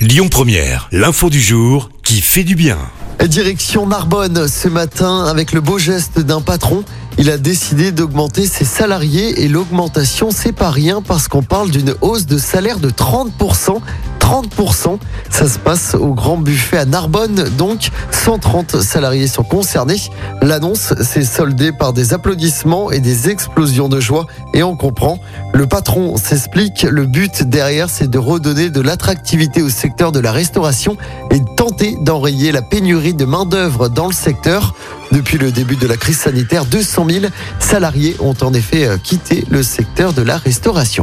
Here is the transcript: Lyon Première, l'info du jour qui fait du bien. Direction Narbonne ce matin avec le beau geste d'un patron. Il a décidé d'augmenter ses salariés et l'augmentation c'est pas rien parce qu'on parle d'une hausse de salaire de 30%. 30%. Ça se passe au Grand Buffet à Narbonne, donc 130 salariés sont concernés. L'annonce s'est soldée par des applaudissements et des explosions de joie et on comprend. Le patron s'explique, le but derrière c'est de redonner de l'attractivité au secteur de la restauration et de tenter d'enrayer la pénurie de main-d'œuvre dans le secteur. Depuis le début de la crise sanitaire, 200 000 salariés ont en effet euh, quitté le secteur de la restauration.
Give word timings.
Lyon 0.00 0.28
Première, 0.30 0.88
l'info 0.92 1.28
du 1.28 1.42
jour 1.42 1.90
qui 2.02 2.22
fait 2.22 2.42
du 2.42 2.54
bien. 2.54 2.78
Direction 3.28 3.86
Narbonne 3.86 4.48
ce 4.48 4.66
matin 4.66 5.26
avec 5.26 5.52
le 5.52 5.60
beau 5.60 5.78
geste 5.78 6.20
d'un 6.20 6.40
patron. 6.40 6.84
Il 7.18 7.28
a 7.28 7.36
décidé 7.36 7.92
d'augmenter 7.92 8.46
ses 8.46 8.64
salariés 8.64 9.42
et 9.42 9.48
l'augmentation 9.48 10.30
c'est 10.30 10.52
pas 10.52 10.70
rien 10.70 11.02
parce 11.02 11.28
qu'on 11.28 11.42
parle 11.42 11.70
d'une 11.70 11.94
hausse 12.00 12.24
de 12.24 12.38
salaire 12.38 12.80
de 12.80 12.88
30%. 12.88 13.78
30%. 14.30 15.00
Ça 15.28 15.48
se 15.48 15.58
passe 15.58 15.96
au 15.96 16.14
Grand 16.14 16.36
Buffet 16.36 16.76
à 16.76 16.84
Narbonne, 16.84 17.48
donc 17.58 17.90
130 18.12 18.80
salariés 18.80 19.26
sont 19.26 19.42
concernés. 19.42 20.00
L'annonce 20.40 20.94
s'est 21.02 21.24
soldée 21.24 21.72
par 21.72 21.92
des 21.92 22.14
applaudissements 22.14 22.92
et 22.92 23.00
des 23.00 23.28
explosions 23.28 23.88
de 23.88 23.98
joie 23.98 24.26
et 24.54 24.62
on 24.62 24.76
comprend. 24.76 25.18
Le 25.52 25.66
patron 25.66 26.16
s'explique, 26.16 26.86
le 26.88 27.06
but 27.06 27.42
derrière 27.42 27.90
c'est 27.90 28.08
de 28.08 28.18
redonner 28.18 28.70
de 28.70 28.80
l'attractivité 28.80 29.62
au 29.62 29.68
secteur 29.68 30.12
de 30.12 30.20
la 30.20 30.30
restauration 30.30 30.96
et 31.32 31.40
de 31.40 31.48
tenter 31.56 31.96
d'enrayer 32.00 32.52
la 32.52 32.62
pénurie 32.62 33.14
de 33.14 33.24
main-d'œuvre 33.24 33.88
dans 33.88 34.06
le 34.06 34.12
secteur. 34.12 34.76
Depuis 35.10 35.38
le 35.38 35.50
début 35.50 35.74
de 35.74 35.88
la 35.88 35.96
crise 35.96 36.18
sanitaire, 36.18 36.66
200 36.66 37.06
000 37.10 37.24
salariés 37.58 38.14
ont 38.20 38.36
en 38.42 38.54
effet 38.54 38.86
euh, 38.86 38.96
quitté 38.96 39.44
le 39.50 39.64
secteur 39.64 40.12
de 40.12 40.22
la 40.22 40.36
restauration. 40.36 41.02